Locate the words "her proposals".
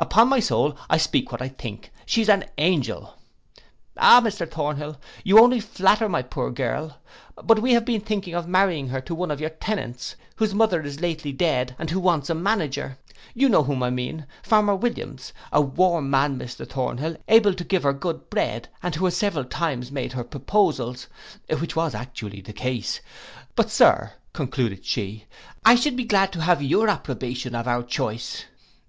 20.12-21.06